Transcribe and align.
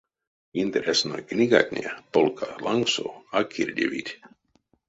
Интересной 0.63 1.21
книгатне 1.21 1.85
полка 2.11 2.49
лангсо 2.63 3.07
а 3.37 3.43
кирдевить. 3.43 4.17